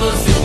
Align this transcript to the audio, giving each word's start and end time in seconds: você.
você. 0.00 0.39